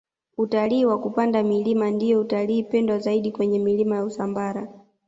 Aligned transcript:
utalii 0.37 0.85
wa 0.85 0.99
kupanda 0.99 1.43
milima 1.43 1.91
ndiyo 1.91 2.19
utalii 2.19 2.63
pendwa 2.63 2.99
zaidi 2.99 3.31
kwenye 3.31 3.59
milima 3.59 3.95
ya 3.95 4.03
usambara 4.05 4.67